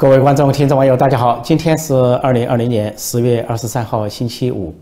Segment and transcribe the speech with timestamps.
[0.00, 1.38] 各位观众、听众、网友，大家好！
[1.44, 4.74] 今天是二零二零年十月二十三号，星期五。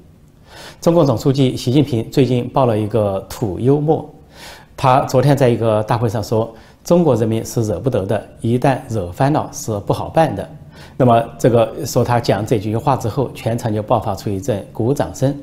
[0.81, 4.09] 中共总书记习近平最近爆了一个土幽默。
[4.77, 6.55] 他昨天在一个大会上说
[6.85, 10.49] ：“中国人民是惹不得的，一旦惹翻了是不好办的。”
[10.97, 15.37] 那么，这个说他讲这句话之后，全场就爆发出一阵鼓掌声。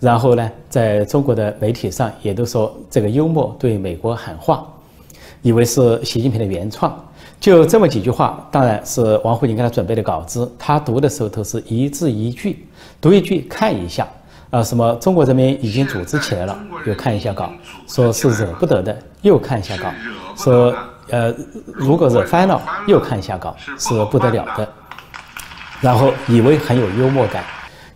[0.00, 4.66] 然后呢，在中国的媒体上也都说这个幽默对美国喊话，
[5.40, 6.92] 以为是习近平的原创。
[7.40, 10.50] 就这么几句话，当然是王沪宁给他准备的稿子。
[10.58, 12.66] 他读的时候都是一字一句，
[13.00, 14.06] 读一句看一下，
[14.50, 16.54] 啊，什么中国人民已经组织起来了，
[16.84, 17.50] 又看一下稿，
[17.88, 19.90] 说是惹不得的，又看一下稿，
[20.36, 20.74] 说
[21.08, 24.68] 呃，如果惹翻了，又看一下稿，是不得了的。
[25.80, 27.42] 然后以为很有幽默感，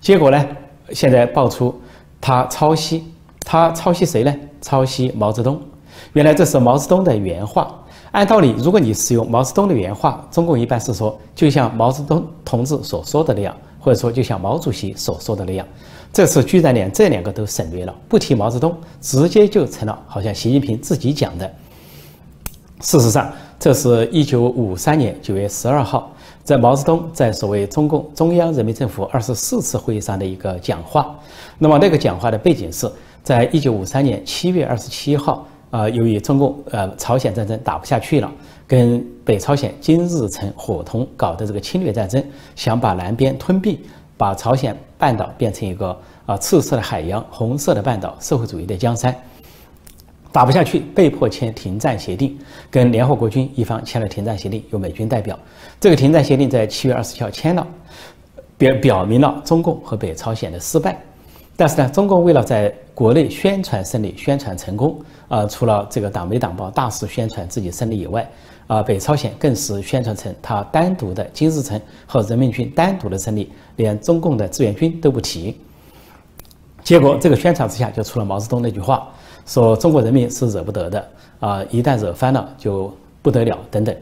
[0.00, 0.42] 结果呢，
[0.88, 1.78] 现在爆出
[2.18, 3.04] 他抄袭，
[3.40, 4.34] 他抄袭谁呢？
[4.62, 5.60] 抄袭毛泽东。
[6.14, 7.70] 原来这是毛泽东的原话。
[8.14, 15.66] 按道理，如果你使用毛泽东的原话，中共一般是说，就像毛泽东同志所说的那样，或者说就像毛主席所说的那样。
[16.12, 21.52] 这次居然连这两个都省略了，不提毛泽东，直接就成了好像习近平自己讲的。
[22.82, 26.12] 事实上，这是一九五三年九月十二号，
[26.44, 31.18] 在毛泽东在所谓中共中央人民政府二十四次会议上的一个讲话。
[31.58, 32.88] 那么那个讲话的背景是
[33.24, 35.44] 在一九五三年七月二十七号。
[35.74, 38.30] 啊，由于中共呃朝鲜战争打不下去了，
[38.64, 43.76] 跟北朝鲜金日成伙同搞的这个侵略战争，想把南边吞并，
[44.16, 49.12] 把朝鲜半岛变成一个啊赤色的海洋、红色的半岛、社会主义的江山，
[50.30, 52.38] 打不下去，被迫签停战协定，
[52.70, 55.36] 跟联合国军一方签了停战协定，由美军代表。
[55.80, 57.66] 这个停战协定在七月二十七号签了，
[58.56, 60.96] 表表明了中共和北朝鲜的失败。
[61.56, 68.28] 但是呢，中共为了在国内宣传胜利、宣传成功，啊，除了这个党媒党报大肆宣传自己胜利以外，
[68.66, 75.56] 啊，北朝鲜更是宣传成他单独的金日成和人民军单独的胜利，连中共的志愿军都不提。
[76.82, 79.08] 结果这个宣传之下，就出了毛泽东那句话，
[79.46, 81.08] 说中国人民是惹不得的，
[81.38, 82.92] 啊，一旦惹翻了就
[83.22, 83.94] 不得了等等。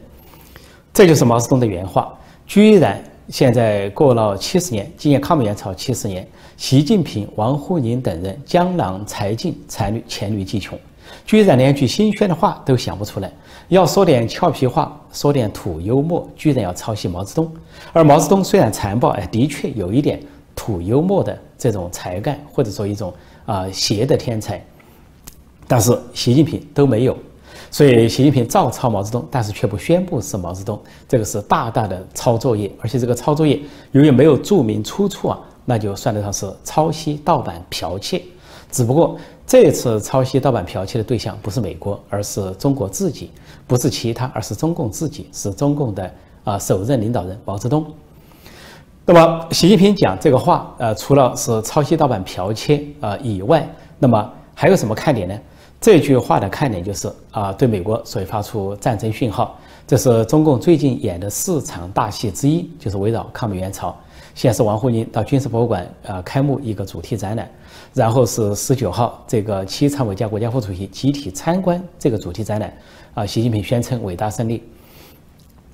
[0.91, 2.17] 这就是毛泽东的原话，
[2.47, 2.99] 居然。
[3.29, 10.77] 现在过了七十年，今年抗美援朝七十年，习近平、王沪宁等人江郎才尽，才女黔驴技穷，
[11.25, 13.31] 居然连句新鲜的话都想不出来。
[13.69, 17.51] 要说点俏皮话，说点土幽默，居然要抄袭毛泽东。
[17.93, 20.21] 而毛泽东虽然残暴，哎，的确有一点
[20.53, 23.13] 土幽默的这种才干，或者说一种
[23.45, 24.63] 啊邪的天才，
[25.65, 27.17] 但是习近平都没有。
[27.73, 30.79] 所以，习近平照抄毛泽东，但是却不宣布是毛泽东，
[31.09, 32.71] 这个是大大的抄作业。
[32.79, 33.59] 而且，这个抄作业
[33.93, 38.21] 由于没有注明出处啊，那就算得上是抄袭、盗版、剽窃。
[38.69, 39.17] 只不过，
[39.47, 43.31] 这次抄袭、盗版、剽窃的对象不是美国，而是中国自己，
[43.65, 46.13] 不是其他，而是中共自己，是中共的
[46.43, 47.83] 啊首任领导人毛泽东。
[49.03, 53.67] 那么，习近平讲这个话，呃，除了是抄袭、盗版、剽窃啊以外，
[53.97, 55.35] 那么还有什么看点呢？
[55.83, 59.59] 这句话的看点就是啊，对美国所发出战争讯号。
[59.85, 63.93] 这是中共最近演的四场大戏之一，就是围绕抗美援朝。
[64.33, 67.51] 先是王沪宁到军事博物馆啊开幕一个主题展览，
[67.93, 72.73] 然后是十九号这个七常委加国家副主席集体参观这个主题展览，
[73.13, 74.63] 啊，习近平宣称伟大胜利。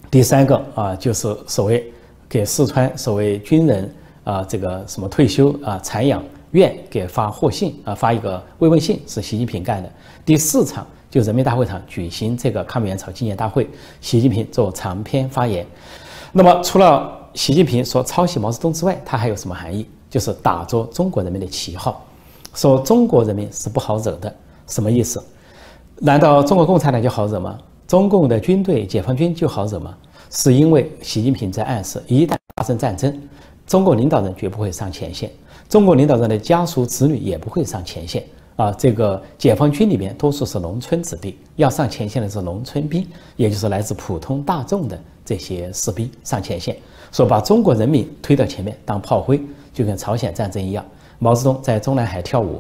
[0.10, 1.86] 第三个啊，就是所谓
[2.28, 3.94] 给四川所谓军人
[4.24, 6.24] 啊这个什么退休啊残养。
[6.52, 9.92] 院给发贺信啊，发一个慰问信是习近平干的。
[10.26, 13.68] 第四场就人民大会堂举行这个抗美援朝纪念大会，
[14.02, 15.66] 习近平做长篇发言。
[16.32, 19.88] 那么除了习近平说抄袭毛泽东之外，它还有什么含义？
[20.10, 22.04] 就是打着中国人民的旗号，
[22.56, 24.36] 说中国人民是不好惹的，
[24.66, 25.24] 什么意思？
[25.98, 27.60] 难道中国共产党就好惹吗？
[27.88, 29.96] 中共的军队解放军就好惹吗？
[30.32, 33.22] 是因为习近平在暗示，一旦发生战争，
[33.68, 35.32] 中国领导人绝不会上前线。
[35.70, 38.26] 中国领导人的家属子女也不会上前线
[38.56, 38.72] 啊！
[38.72, 46.76] 这个解放军里面多数是农村子弟，要上前线的是农村兵，也就是来自普通大众的这些士兵上前线，
[47.12, 49.40] 说把中国人民推到前面当炮灰，
[49.72, 50.84] 就跟朝鲜战争一样。
[51.20, 52.60] 毛泽东在中南海跳舞，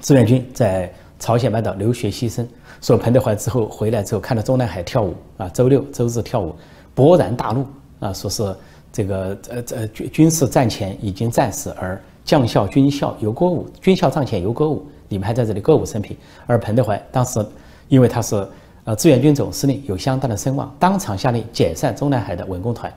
[0.00, 2.46] 志愿军在朝鲜半岛流血牺牲。
[2.80, 6.54] 说彭德怀之后回来之后看到中南海跳舞啊，周六周日跳舞，
[6.96, 7.66] 勃然大怒
[7.98, 8.56] 啊，说是。
[8.92, 16.16] 这个呃呃军军事战前已经战死，而将校军校游歌舞，军校帐前游歌舞，你们还在这里歌舞升平。
[16.46, 17.44] 而彭德怀当时
[17.88, 18.46] 因为他是
[18.84, 22.92] 呃志愿军总司令，有相当的声望，当场下令解散中南海的文工团。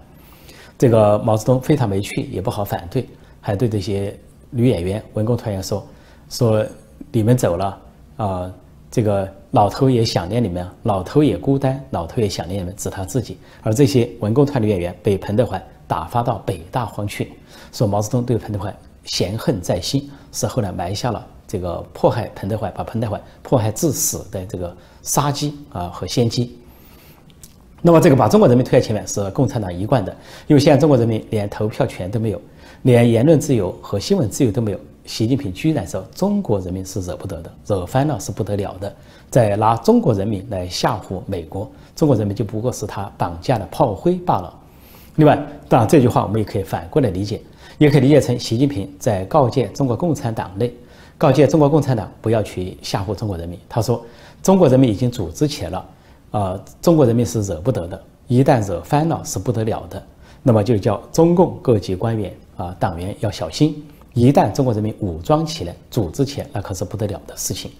[0.78, 3.07] 这个毛泽东非常没趣，也不好反对，
[3.40, 4.16] 还对这些
[4.50, 5.86] 女演员文工团员说：
[6.30, 6.66] 说
[7.12, 7.81] 你们走了
[8.18, 8.54] 啊，
[8.90, 13.38] 这个老头也想念你们，老头也孤单，老头也想念你们，指他自己。
[13.62, 15.63] 而这些文工团的演员被彭德怀
[15.94, 17.34] 打发到北大荒去，
[17.72, 26.57] 说毛泽东对彭德怀嫌恨在心，是后来埋下了这个迫害彭德怀、把彭德怀迫害致死的这个杀机啊和先机。
[27.80, 30.12] 那么这个把中国人民推在前面是共产党一贯的，
[30.48, 32.42] 因为现在中国人民连投票权都没有，
[32.81, 34.80] 连言论自由和新闻自由都没有。
[35.06, 38.92] 习近平居然说中国人民是惹不得的，惹翻了是不得了的，
[39.30, 44.60] 在拿中国人民来吓唬美国，中国人民就不过是他绑架的炮灰罢了。
[45.15, 45.36] 另外，
[45.69, 47.39] 当然这句话我们也可以反过来理解，
[47.77, 50.74] 也可以理解成习近平在告诫中国共产党内，
[51.18, 53.60] 告诫中国共产党不要去吓唬中国人民。
[53.69, 54.04] 他说，
[54.42, 55.86] 中国人民已经组织起来了，
[56.31, 60.01] 啊，中国人民是惹不得的，一旦惹翻了是不得了的。
[60.42, 63.81] 那么就叫中共各级官员啊党员要小心。
[64.13, 67.71] 一旦中国人民武装起来、组织起来，那可是不得了的事情。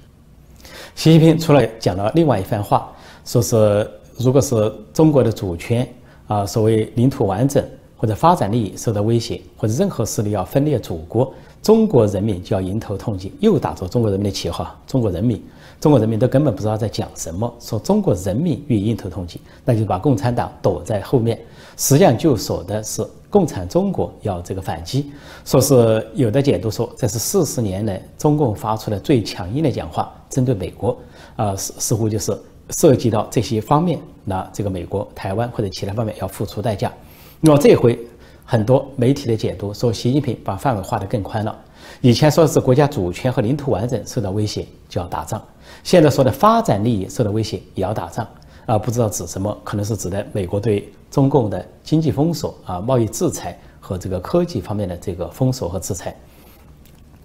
[0.95, 2.91] 习近平除了讲了另外一番话，
[3.25, 5.88] 说是如果是中国的主权
[6.27, 7.63] 啊，所谓领土完整
[7.97, 14.75] 或者发展利益受到威胁，或者任何势力要分裂祖国，中国人民就要迎头痛击，又打着中国人民的旗号。
[14.87, 15.41] 中国人民，
[15.79, 21.39] 中国人民都根本不知道在讲什么，说中国人民欲迎头痛击，那就把共产党躲在后面，
[21.77, 23.05] 实际上就说的是。
[23.33, 25.11] 共产中国要这个反击，
[25.43, 30.95] 说是有的解读说这是四十年来中共发出的最强硬的讲话，针对美国，
[31.35, 32.31] 啊似似乎就是
[32.69, 36.92] 涉及到这些方面，那这个美国、台湾或者其他方面要付出代价。
[37.39, 38.00] 那么这回
[38.45, 41.57] 很多媒体的解读说，习近平把范围画得更宽了，
[42.01, 45.42] 以前说的是国家主权和领土完整受到威胁就要打仗，
[45.83, 48.27] 现在说的发展利益受到威胁也要打仗。
[48.65, 56.15] 啊，不知道指什么，可能是指的美国对中共的经济封锁啊、贸易制裁和这个科技方面的这个封锁和制裁。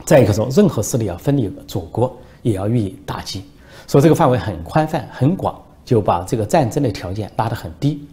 [0.05, 3.44] 再一个说，任何势力要分离祖国，也要予以打击。
[3.88, 8.06] 说这个范围很宽泛、很广，就把这个战争的条件拉得很低。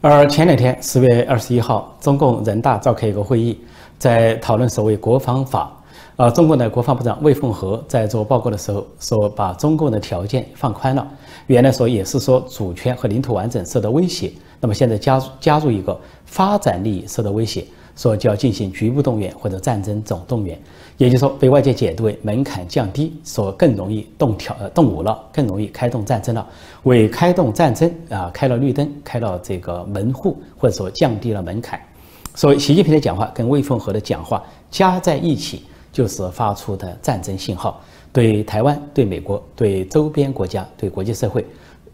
[0.00, 3.58] 而前两天，十月二十一号，中共人大召开一个会议，
[3.98, 5.70] 在讨论所谓国防法。
[6.16, 11.04] 啊，中国的国防部长魏凤和在做报告的时候说，把中共的条件放宽了。
[11.48, 14.30] 原来说也是说主权和领土完整受到威胁，
[14.60, 20.58] 那么现在加加入一个发展利益受到威胁，说就要进行局部动员或者战争总动员。
[20.96, 26.46] 也就是说，被外界解读为门槛降低，说更容易动挑呃动武了，更容易开动战争了，
[26.84, 31.80] 为开动战争啊开了绿灯，开了这个门户，或者说降低了门槛。
[32.34, 35.62] 所以，习近平的讲话跟魏凤和的讲话加在一起。
[35.94, 37.80] 就是发出的战争信号，
[38.12, 41.46] 对台湾、对美国、对周边国家、对国际社会，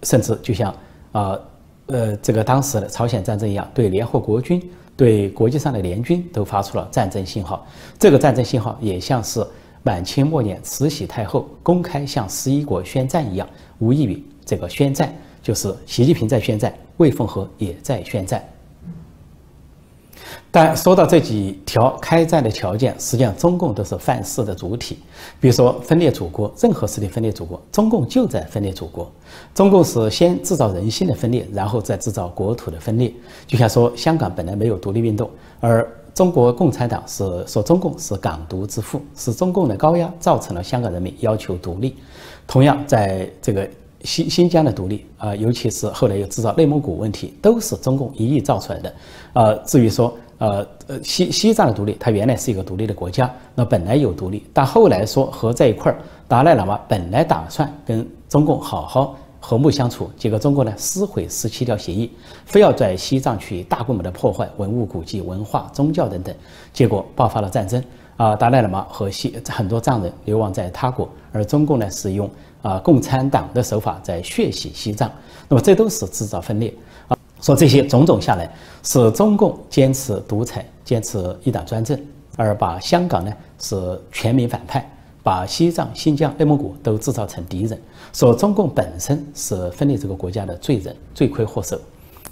[0.05, 0.75] 甚至就像
[1.13, 1.39] 啊
[1.85, 4.59] 呃这个当时的朝鲜战争一样，对联合国军、
[5.01, 7.67] 对国际上的联军都发出了战争信号。
[7.99, 9.43] 这个战争信号也像是
[9.83, 13.49] 满清末年慈禧太后公开向十一国宣战一样，
[13.79, 15.11] 无异于这个宣战，
[15.43, 18.47] 就是习近平在宣战，魏凤和也在宣战。
[20.53, 24.99] 但说到这几条开战的条件，实际上中共都是犯事的主体。
[25.39, 29.09] 比如说分裂祖国，任何势力分裂祖国，中共就在分裂祖国。
[29.55, 33.15] 中共是先制造人心的分裂，然后再制造国土的分裂。
[33.47, 35.31] 就像说香港本来没有独立运动，
[35.61, 41.95] 而中国共产党是说中共是港独之父，是中共的高压造成了香港人民要求独立。
[42.49, 43.71] 同样，在这个
[44.03, 48.95] 新新疆的独立啊，尤其是后来又制造内蒙古问题，都是中共一意造出来的。
[49.35, 50.13] 呃，至于说。
[50.41, 62.11] 呃呃，西西藏的独立，它原来是一个独立的国家，那本来有独立，但后来说合在一块儿，达赖喇嘛本来打算跟中共好好和睦相处，结果中国呢撕毁十七条协议，
[62.47, 66.35] 非要在西藏去大规模的破坏文物古迹、文化、宗教等等，
[66.73, 67.85] 结果爆发了战争
[68.17, 72.31] 啊，达赖喇嘛和西很多藏人流亡在他国，而中共呢是用
[72.63, 75.11] 啊共产党的手法在血洗西藏，
[75.51, 76.73] 那么这都是制造分裂。
[77.51, 78.49] 说这些种种下来，
[78.85, 82.01] 是中共坚持独裁、坚持一党专政，
[82.37, 84.89] 而把香港呢是全民反派，
[85.21, 87.77] 把西藏、新疆、内蒙古都制造成敌人。
[88.13, 91.77] 说中共本身是分裂这个国家的罪人、罪魁祸首。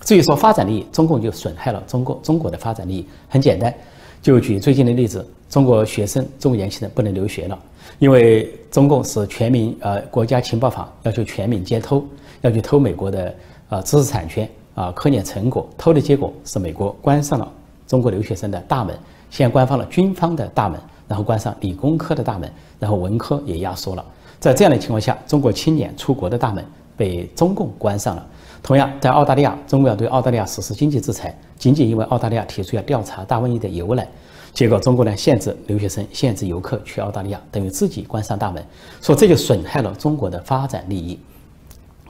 [0.03, 3.05] 至于说发展利益，中共就损害了中国中国的发展利益。
[3.29, 3.75] 很简单，
[4.23, 7.59] 就举最近的例子，中国学生、中国年轻人不能留学了，
[7.99, 12.05] 因为中共是全民呃国家情报法要求全民皆偷，
[12.43, 13.35] 要去偷美国的
[13.71, 14.49] 呃知识产权。
[14.79, 17.53] 啊，科研成果偷的结果是美国关上了
[17.85, 18.97] 中国留学生的大门，
[19.29, 24.05] 先关上了军方的大门，然后关上理工科的大门，然后文科也压缩了。
[24.39, 26.65] 在这样的情况下，中国青年出国的大门
[26.97, 28.25] 被中共关上了。
[28.63, 34.07] 同样，在澳大利亚，中国要对澳大利亚实施经济制裁，仅仅因为澳大利亚提出要调查大瘟疫的由来。
[34.53, 38.65] 结果中国呢限制留学生、限制游客去澳大利亚，等于自己关上大门，
[39.03, 41.19] 说这就损害了中国的发展利益。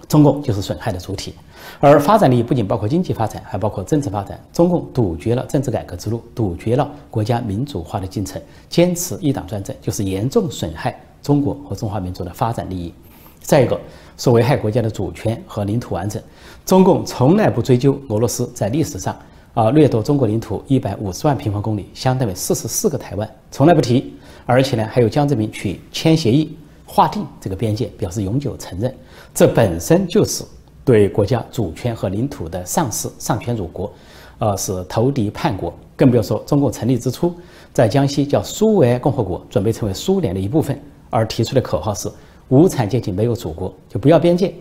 [0.09, 1.35] 中共就是损害的主体，
[1.81, 4.41] 而发展利益不仅包括经济发展，还包括政治发展。
[4.55, 12.93] 中共堵绝了政治改革之路，堵绝了国家民主化的进程，坚持一党专政，就是严重损害中国和中华民族的发展利益。
[13.41, 13.79] 再一个，
[14.17, 16.23] 是危害国家的主权和领土完整。
[16.65, 19.15] 中共从来不追究俄罗斯在历史上
[19.53, 24.15] 啊掠夺中国领土一百五十万平方公里，相当于四十四个台湾，从来不提。
[24.47, 26.57] 而且呢，还有江泽民去签协议。
[26.89, 28.93] 划定这个边界，表示永久承认，
[29.35, 30.43] 这本身就是
[30.85, 33.93] 对国家主权和领土的丧失、丧权辱国，
[34.39, 35.73] 呃，是投敌叛国。
[35.95, 37.35] 更不要说中共成立之初，
[37.75, 40.81] 在江西叫苏维埃共和国，准备成为苏联的一部分，
[41.11, 42.09] 而提出的口号是
[42.49, 44.55] “无产阶级没有祖国，就不要边界”，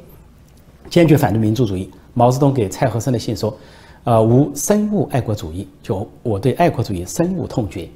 [0.89, 1.89] 坚决反对民族主义。
[2.13, 3.55] 毛泽东给蔡和森的信说
[4.03, 7.87] ：“呃，无深恶爱国主义，就我对爱国主义深恶痛绝，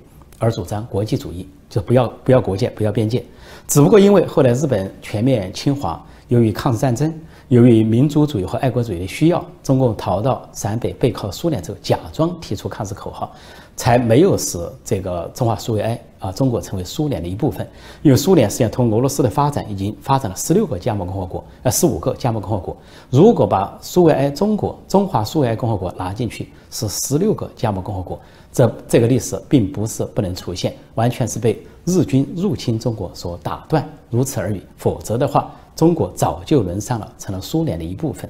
[0.42, 3.24] 而主张国际主义，就不要不要国界，不要边界。”
[3.68, 7.14] 只不过因为后来日本全面侵华，由于抗日战争，
[7.48, 13.32] 由于民族主义和爱国主义的需要，中共逃到陕北背靠苏联之后，假装提出抗日口号，
[13.76, 17.66] 才没有使这个中华苏维埃啊中国成为苏联的一部分。
[18.02, 22.76] 因为苏联实际上通过俄罗斯的发展，已经发展了十六个加盟共和国，呃十五个加盟共和国。
[23.10, 28.20] 如果把苏维埃中国中华苏维埃共和国拿进去，是十六个加盟共和国。
[28.52, 31.62] 这这个历史并不是不能出现，完全是被。
[31.84, 34.62] 日军入侵中国所打断，如此而已。
[34.78, 38.30] 否则的话，中国早就沦丧了，成了苏联的一部分。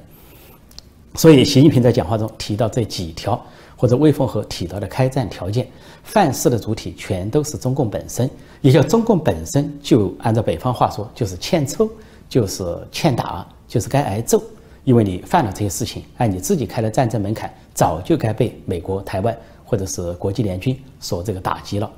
[1.16, 3.38] 所以，习近平在讲话中提到这几条，
[3.76, 5.68] 或者魏凤和提到的开战条件，
[6.02, 8.28] 犯事的主体全都是中共本身。
[8.62, 11.86] 也就中共本身就按照北方话说，就是欠抽，
[12.30, 14.42] 就是欠打，就是该挨揍。
[14.84, 19.36] 因为你犯了这些事情，按你自己开的战争门槛，早就该被美国、台湾
[19.72, 21.90] 或者是国际联军所这个打击了。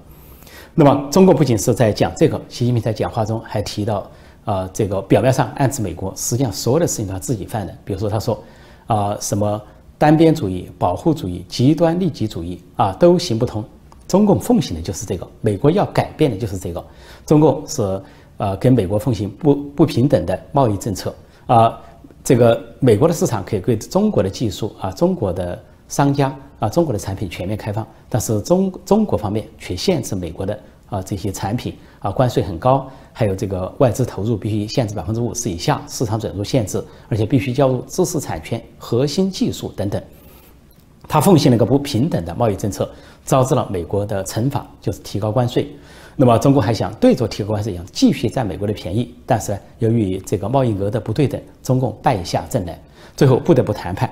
[0.77, 4.09] 那么，中国不仅是在讲这个，习近平在讲话中还提到，
[4.45, 7.77] 啊，这个表面上暗指美国，实际上所有的事情他自己犯的。
[7.85, 8.41] 比如说，他说，
[8.87, 9.61] 啊，什么
[9.99, 13.65] 单边主义、保护主义、极端利己主义啊，都行不通。
[14.07, 16.85] 中共奉行的就是这个，美国要改变的就是这个。
[17.27, 18.01] 中共是
[18.37, 21.13] 呃跟美国奉行不不平等的贸易政策
[21.47, 21.77] 啊，
[22.23, 25.61] 这个美国的市场可以对中国的技术啊、中国的
[25.95, 26.37] 商家。
[26.61, 30.59] 啊，中国的产品全面开放，但是中中国方面却限制美国的
[30.89, 40.03] 啊这些产品啊，关税很高，还有这个外资投入必须限制百分之五十以下，市场准入限制，而且必须交入知识产权、核心技术等等。
[41.07, 42.89] 他奉行了一个不平等的贸易政策，
[43.27, 45.69] 招致了美国的惩罚，就是提高关税。
[46.17, 52.81] 那么中国还想对着提高关税一样继续占美国的便宜，但是由于这个贸易额的不对等，中共败下阵来，
[53.17, 54.11] 最后不得不谈判。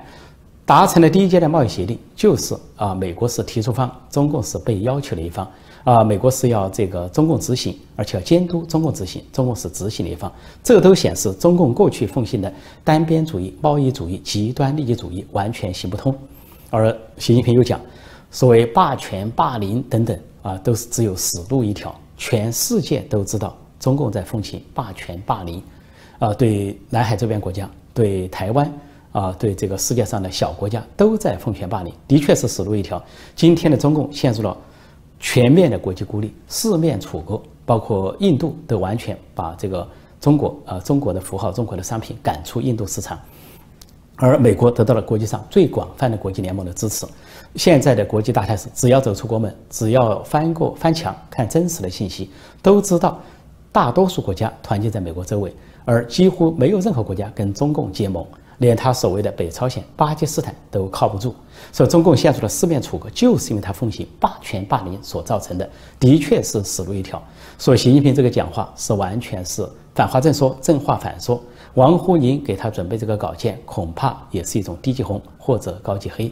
[0.65, 5.45] 达成的第一阶段贸易协定就是啊，美国是提出方，中共是被要求的一方
[5.83, 10.31] 啊，美国是要这个中共执行，而且要监督中共执行，中共是执行的一方，
[10.63, 12.51] 这都显示中共过去奉行的
[12.81, 16.15] 单边主义、贸易主义、极端利己主义完全行不通。
[16.69, 17.77] 而习近平又讲，
[18.31, 25.61] 所谓霸权、霸凌等等啊，都是只有死路一条，全世界都知道中共在奉行霸权、霸凌，
[26.19, 28.71] 啊，对南海周边国家，对台湾。
[29.13, 33.01] 啊，对这个世界上的小国家都在奉权霸凌，的确是死路一条。
[33.35, 34.57] 今天的中共陷入了
[35.19, 39.87] 全面的国际孤立，四面楚歌，包括印度都完全把这个
[40.19, 43.19] 中国啊中国的符号、中国的商品赶出印度市场，
[44.15, 47.05] 而美国得到了国际上最广泛的国际联盟的支持。
[47.55, 52.31] 现在的国际大态势，只要走出国门，只要翻过翻墙看真实的信息，
[52.63, 53.21] 都知道
[53.71, 55.55] 大多数国家团结在美国周围，
[55.85, 58.25] 而几乎没有任何国家跟中共结盟。
[58.59, 61.33] 连他所谓的北朝鲜、巴基斯坦都靠不住，
[61.71, 65.69] 所以中共陷入了四面楚歌，就是因为他奉行霸权霸凌所造成的，
[65.99, 67.21] 的确是死路一条。
[67.57, 71.41] 所以习近平这个讲话是完全是反话正说，正话反说。
[71.75, 76.31] 王沪宁给他准备这个稿件，恐怕也是一种低级红或者高级黑。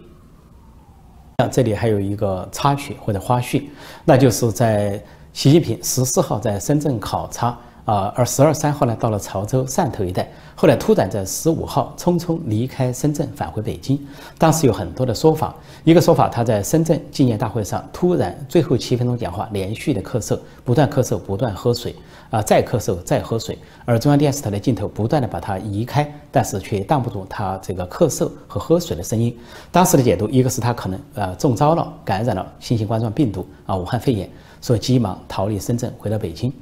[1.39, 3.63] 那这里还有一个插曲或者花絮，
[4.05, 7.57] 那就是在习近平十四号在深圳考察。
[7.85, 13.99] 啊，而十二三号呢，到了潮州、汕头一带，后来突然在十五号匆匆离开深圳，返回北京。
[14.37, 21.95] 当时有很多的说法，一个说法他在深圳纪念大会上突然最后七分钟讲话，连续的咳嗽，不断咳嗽，不断喝水，
[22.29, 23.57] 啊，再咳嗽，再喝水。
[23.83, 29.35] 而中央电视台的镜头不断的把他移开，但是却挡不住他这个咳嗽和喝水的声音。
[29.71, 34.29] 当时的解读，一个是他可能呃中招了，感染了新型冠状病毒啊，武汉肺炎，
[34.61, 36.53] 所以急忙逃离深圳，回到北京。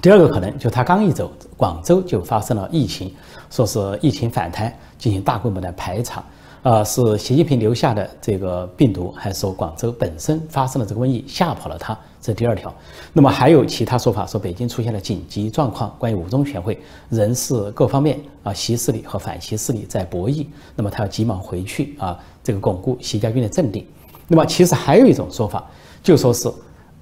[0.00, 3.14] 第二个可能就他刚一走，广州就发生了疫情，
[3.50, 6.24] 说是疫情反弹，进行大规模的排查，
[6.62, 11.98] 呃，是习近平留下的这个病毒，还是说广州本身发生了这个瘟疫吓跑了他？
[12.22, 12.72] 这第二条。
[13.12, 16.78] 那么还有其他说法，说北京出现了紧急状况，关于五中全会
[17.08, 23.86] 人事各方面啊，习势力和反习势力在博弈，那么他要急忙回去啊，这个巩固习家军的阵地。
[24.28, 25.64] 那么其实还有一种说法，
[26.02, 26.50] 就说是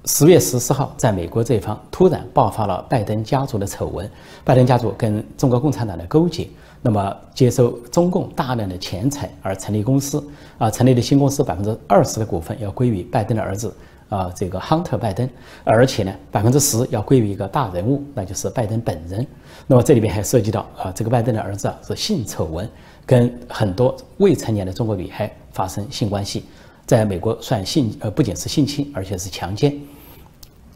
[0.05, 4.09] 十月十四号，在美国这一方突然爆发了拜登家族的丑闻，
[4.45, 6.47] 拜登家族跟中国共产党的勾结。
[6.81, 10.25] 那么接收中共大量的钱财而成立公司
[10.57, 13.75] 啊，成立的新公司百分之二十的股份要归于拜登的儿子
[14.07, 15.29] 啊，这个亨特·拜登，
[15.65, 19.27] 而且呢百分之十要归于一个大人物，那就是拜登本人。
[19.67, 22.67] 那么这里边还涉及到啊，这个拜登的儿子啊是性丑闻，
[23.05, 26.45] 跟很多未成年的中国女孩发生性关系，
[26.89, 29.79] 在美国算性呃不仅是性侵，而且是强奸。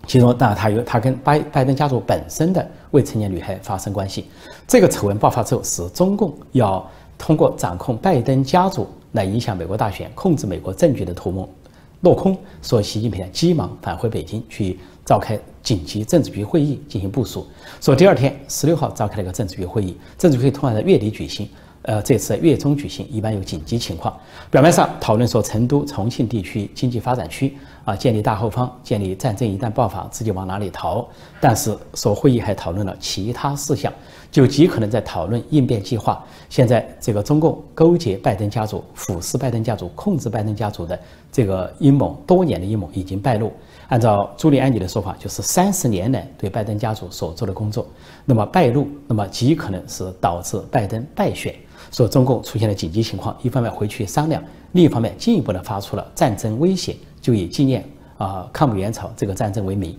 [0.05, 4.25] 其中，当然他有他跟拜拜登家族本身的未成年女孩发生关系。
[4.67, 11.49] 这个丑闻爆发之后，使中共要通过掌控拜登家族来影响美国大选、控制美国政局的图谋
[12.01, 12.37] 落空。
[12.61, 17.47] 所以，习近平急忙返回北京去召开紧急政治局会议进行部署。
[17.81, 21.49] 说第二天十六号召开了一个政治局会议，政治局会通常在月底举行。
[21.83, 24.17] 呃，这次月中举行，一般有紧急情况。
[24.49, 31.05] 表面上讨论说，成都、重庆地区经济发展区啊，建立大后方，建立战争一旦爆发，自己往哪里逃。
[31.41, 33.91] 但是，说会议还讨论了其他事项，
[34.31, 36.23] 就极可能在讨论应变计划。
[36.49, 40.97] 现在，这个中共勾结拜登家族、腐蚀拜登家族、控制拜登家族的
[41.33, 43.51] 这个阴谋，多年的阴谋已经败露。
[43.89, 47.85] 按照朱利安尼的说法，就是三十年来对拜登家族所做的工作，
[48.23, 51.53] 那么败露，那么极可能是导致拜登败选。
[51.91, 57.83] 说中共出现了紧急情况，一方面回去商量，另一方面进一步的发出了战争威胁，就以纪念
[58.17, 59.97] 啊抗美援朝这个战争为名。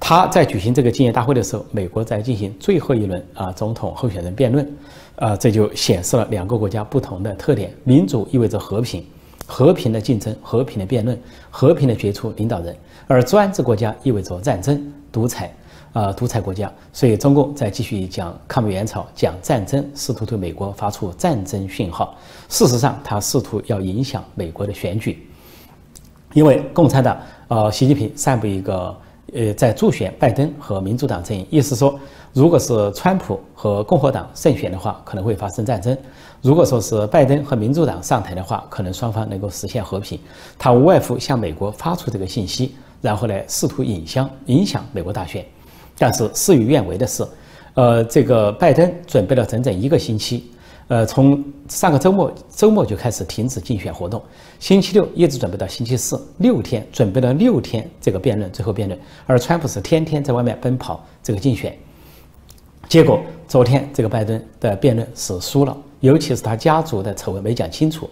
[0.00, 4.76] 他在举行这个纪念大会的时候，美国在进行最后一轮啊总统候选人辩论，
[5.16, 9.04] 啊这就显示了两个国家不同的特点：民主意味着和平，
[9.46, 11.18] 和平的竞争，和平的辩论，
[11.50, 12.74] 和平的决出领导人；
[13.06, 15.54] 而专制国家意味着战争、独裁。
[15.94, 22.16] 呃，独裁国家，所以中共在继续讲抗美援朝，讲战争，试图对美国发出战争讯号。
[22.48, 25.24] 事实上，他试图要影响美国的选举，
[26.32, 28.96] 因为共产党，呃，习近平散布一个，
[29.32, 31.96] 呃，在助选拜登和民主党阵营，意思说，
[32.32, 35.94] 如果是川普和共和党胜选的话，可能会发生战争；
[36.42, 40.18] 如果说是拜登和民主党上台的话，可能双方能够实现和平。
[40.58, 45.46] 他无外乎向美国发出这个信息，然后呢，试图影响影响美国大选。
[45.98, 47.26] 但是事与愿违的是，
[47.74, 50.50] 呃，这个拜登准备了整整一个星期，
[50.88, 54.22] 呃，从上个周末周末就开始停止竞选活动，
[54.58, 61.76] 星期六一直准备到星期四，六天准备了六天这个辩论，最后辩论，而川普是天天在外面奔跑这个竞选，
[62.88, 68.08] 结果昨天这个拜登的辩论是输了，尤其是他家族的丑闻没讲清楚，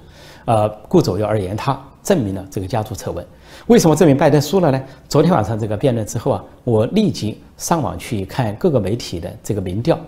[0.46, 3.24] 呃，顾左右而言他，证明了这个家族丑闻。
[3.66, 4.82] 为什么证明拜登输了呢？
[5.08, 9.98] 昨天晚上这个辩论之后啊，我立即上网去看各个媒体的这个民调，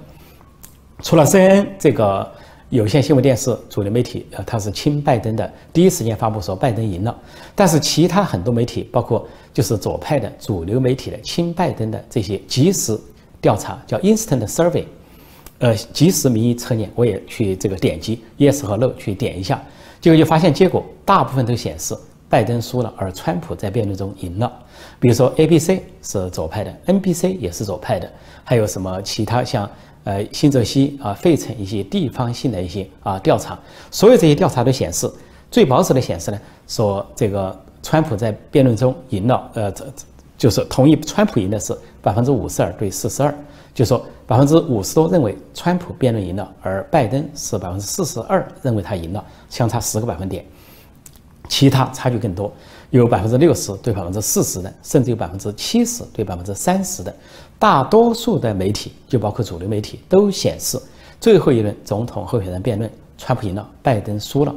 [1.02, 2.28] 除了 CNN 这个
[2.70, 7.16] 有线新闻电视主流媒体，呃，它是亲拜登的，第一时间发布说拜登赢了。
[7.54, 12.98] 但是其他很多媒体，包括就是左派的主流媒体的亲拜登的这些即时
[13.40, 14.84] 调查，叫 Instant Survey，
[15.58, 19.62] 呃，即时民意测验，我也去这个点击 Yes 和 No 去点一下，
[20.04, 21.96] 结果就发现结果大部分都显示。
[22.28, 24.52] 拜登输了，而川普在辩论中赢了。
[24.98, 28.10] 比如说，ABC 是左派的，NBC 也是左派的，
[28.42, 29.70] 还有什么其他像
[30.02, 33.56] 呃新泽西啊、费城一些地方性的一些啊调查，
[33.90, 35.08] 所有这些调查都显示，
[35.48, 39.86] 最保守的显示呢，说这个川普在辩论中赢了，呃，这
[40.36, 43.32] 就是同意川普赢的是百分之五十二对四十二，
[43.74, 50.44] 就说百分之五十多认为川普辩论赢了，而拜登是百分之四十二认为他赢了，相差十个百分点。
[51.48, 52.50] 其他差距更多，
[52.88, 57.14] 有百分之六十对百分之四十的，甚至有百分之七十对百分之三十的。
[57.58, 60.80] 大多数的媒体，就包括主流媒体，都显示
[61.20, 64.54] 最后一轮总统候选人辩论，川普赢了，拜登输了。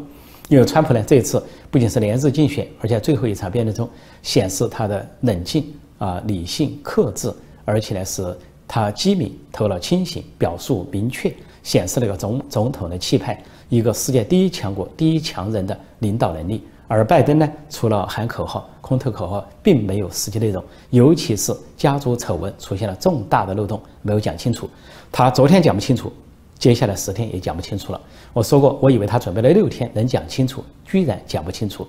[0.48, 3.88] 因为川普呢，这一次不仅是连日竞选，而且最后一场辩论中
[4.22, 7.30] 显示他的冷静啊、理性、克制，
[7.66, 16.62] 而且呢是他机敏、头脑清醒、表述明确，显示了一个总总统的气派，一个世界第一强国、第一强人的领导能力。
[16.90, 20.64] 而拜登呢，除了喊口号、空头口号，并没有实际内容。
[20.90, 24.70] 尤其是家族丑闻出现了重大的漏洞，没有讲清楚。
[25.12, 26.12] 他昨天讲不清楚，
[26.58, 28.02] 接下来十天也讲不清楚了。
[28.32, 31.86] 我说过，我以为他准备了六天能讲清楚，居然讲不清楚。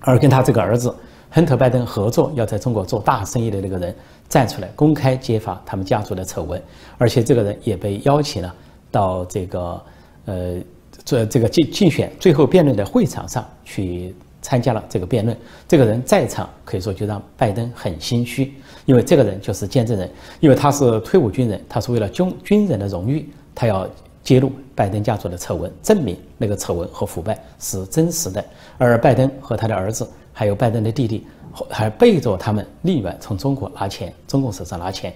[0.00, 0.94] 而跟他这个儿子
[1.32, 3.92] 亨特·拜登合作，要在中国做大生意的那个人
[4.28, 6.62] 站出来公开揭发他们家族的丑闻，
[6.98, 8.54] 而且这个人也被邀请了
[8.90, 9.82] 到这个
[10.26, 10.56] 呃。
[11.04, 15.36] 这这个竞竞选最后辩论的会场上去参加了这个辩论。
[15.66, 23.88] 这个人在场，可以说就让拜登很心虚，因为这个人就是见证人，因为他是退伍军人，他是为了军军人的荣誉，他要
[24.22, 28.44] 揭露拜登家族的丑闻，证明那个丑闻和腐败是真实的。
[28.78, 31.26] 而拜登和他的儿子，还有拜登的弟弟，
[31.68, 35.12] 还背着他们另外从中国拿钱，中共手上拿钱。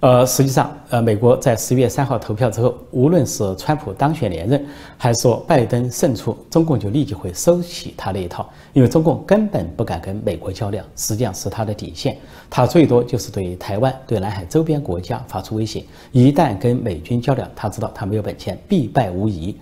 [0.00, 4.64] 呃，实际上，呃，美国在十一月三号投票之后，无论是川普当选连任，
[4.96, 12.16] 还是说拜登胜出，中共就立即会收起他那一套，因为中共根本不敢跟美国较量，实际上是他的底线，
[12.50, 19.56] 他最多就是对台湾、对南海周边国家发出威胁，一旦跟美军较量，他知道他没有本钱，必败无疑。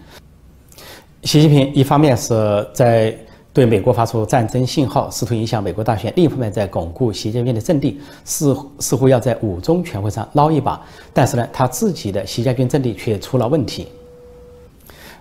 [1.23, 3.17] 习近平一方面是在。
[3.53, 10.81] 对美国发出战争信号，试图影响美国大选；另一方面，在巩固习近平的阵地，似似乎要在五中全会上捞一把。
[11.13, 13.89] 但是呢，他自己的习家军阵地却出了问题。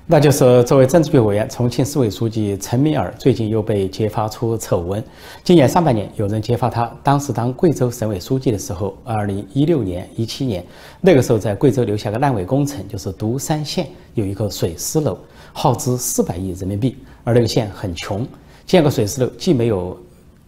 [0.07, 5.01] 那就是作为政治局委员、重庆市委书记陈敏尔，最近又被揭发出丑闻。
[5.43, 10.65] 今年上半年，有人揭发他当时当贵州省委书记的时候，二零一六年、一七年，
[11.01, 15.17] 那个时候在贵州留下个烂尾工程，就是独山县有一个水师楼，
[15.53, 16.95] 耗资四百亿人民币。
[17.23, 18.27] 而那个县很穷，
[18.65, 19.97] 建个水丝楼既没有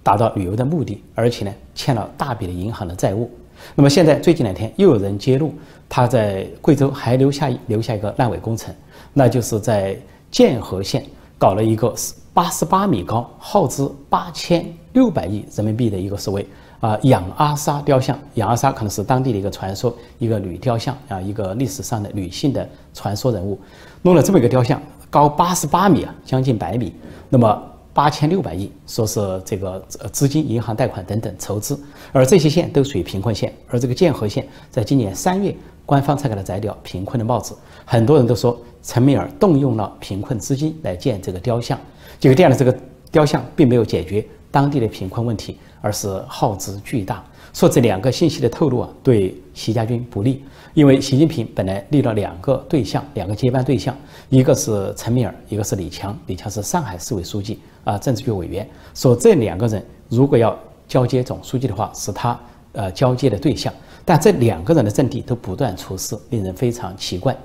[0.01, 3.29] 达到旅游的目的，而且呢欠了大笔的银行的债务。
[3.75, 5.53] 那么现在最近两天又有人揭露，
[5.87, 8.73] 他在贵州还留下留下一个烂尾工程，
[9.13, 9.97] 那就是在
[10.29, 11.05] 剑河县
[11.37, 11.93] 搞了一个
[12.33, 16.45] 八十八米高、耗资八千六百亿人民币的一个所谓
[16.81, 18.19] 啊养阿莎雕像。
[18.33, 23.57] 养阿莎可能是当地的一个传说，一个女雕像啊，一个历史上的女性的传说人物，
[24.01, 24.81] 弄了这么一个雕像。
[25.13, 26.91] 高八十八米啊，将近百米。
[27.29, 29.79] 那么八千六百亿，说是这个
[30.11, 31.79] 资金、银行贷款等等筹资，
[32.11, 33.53] 而这些县都属于贫困县。
[33.67, 37.55] 而这个剑河县在今年三月，官方才给他摘掉贫困的帽子。
[37.85, 41.79] 很多人都说陈敏尔动用了贫困资金来建这个雕像，
[42.19, 42.75] 结果建的这个
[43.11, 47.23] 雕像并没有解决当地的贫困问题，而是耗资巨大。
[47.53, 50.43] 说这两个信息的透露啊，对习家军不利，
[50.73, 53.95] 因为习近平本来立了两个对象，两个接班对象，
[54.29, 56.17] 一个是陈敏尔，一个是李强。
[56.25, 58.67] 李强是上海市委书记啊，政治局委员。
[58.95, 60.57] 说这两个人如果要
[60.87, 62.39] 交接总书记的话，是他
[62.71, 63.71] 呃交接的对象。
[64.03, 67.37] 但这两个人的阵地都不断出事，令人非常奇怪。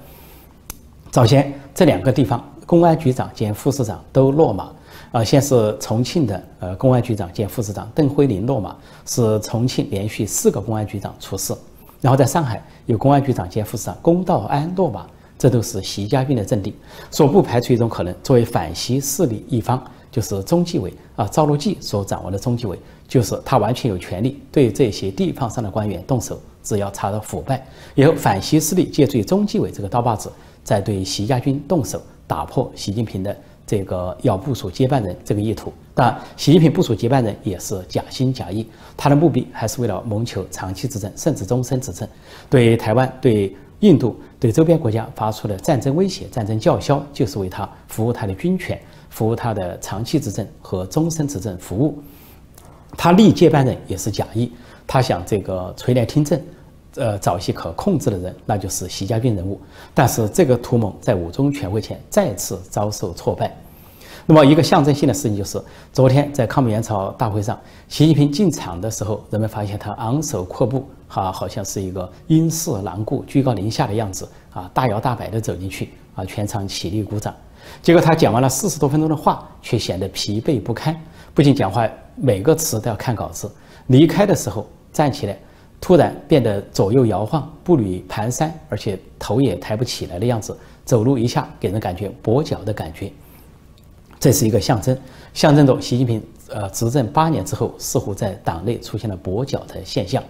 [1.11, 4.73] 早先这两个地方公安局长兼副市长都落马。
[5.13, 11.55] 啊，先是重庆的呃公安局长兼副市长邓辉林落马，是重庆连续四个公安局长出事。
[12.01, 15.07] 然后在上海有公安局长兼副市长龚道安落马，
[15.39, 16.75] 这都是习家军的阵地。
[17.11, 30.31] 所不排除一种可能，作为反习势力一方，就是中纪委啊赵乐际所掌握的中纪委，就是他完全有权利对这些地方上的官员动手，只要查到腐败，以后反习势力借助于中纪委这个刀把子，
[30.63, 33.37] 再对习家军动手，打破习近平的。
[33.69, 42.09] 这个要部署接班人这个意图，但，习近平部署接班人也是假心假意，他的目的还是为了谋求长期执政，甚至终身执政。
[42.49, 52.03] 对台湾、对印度、对周边国家发出的战争威胁、战争叫嚣，就是为他服务他的军权、服务他的长期执政和终身执政服务。
[52.97, 54.51] 他立接班人也是假意，
[54.87, 56.41] 他想这个垂帘听政。
[56.99, 59.61] 呃，找一些可控制的人，那就是习家军人物。
[59.95, 63.57] 但是这个图谋在五中全会前再次遭受挫败。
[64.27, 65.59] 那么一个象征性的事情就是，
[65.91, 67.59] 昨天在抗美援朝大会上，
[67.89, 77.35] 习近平进场的时候，人们发现他昂首阔步，哈，好像是一个鹰视狼顾、居高临下的样子啊，大摇大摆地走进去啊，全场起立鼓掌。
[77.81, 80.95] 结果他讲完了四十多分钟的话，却显得疲惫不堪，
[81.33, 83.51] 不仅讲话每个词都要看稿子，
[83.87, 85.39] 离开的时候站起来。
[85.81, 93.11] 突然变得左右摇晃、步履蹒跚，而且头也抬不起来的样子，走路一下给人感觉跛脚的感觉。
[94.21, 94.99] 这是一个象征，
[95.33, 100.23] 象征着习近平呃执政八年之后，似乎在党内出现了跛脚的现象。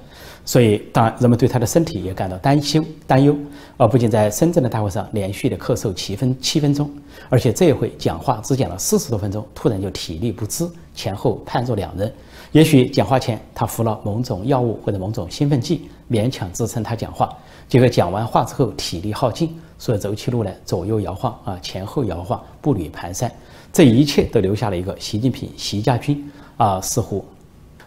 [0.45, 3.35] 所以，当然人们对他的身体也感到担心担忧。
[3.79, 6.91] 而不仅在深圳的大会上连续的咳嗽七分七分钟，
[7.31, 12.13] 而且这一回讲话只讲了四十多分钟，突然就体力不支，前后判若两人。
[12.53, 17.29] 也许讲话前他服了某种药物或者某种兴奋剂，勉强支撑他讲话。
[17.69, 23.31] 结果讲完话之后体力耗尽，所以走起路来左右摇晃啊，前后摇晃，步履蹒跚。
[23.71, 27.23] 这一切都留下了一个习近平、习家军啊，似乎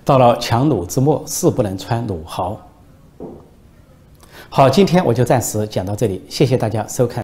[0.06, 2.56] 到了强弩之末，誓不能穿弩毫。
[4.50, 7.20] 好，今天我就暂时讲到这里，谢谢大家收看。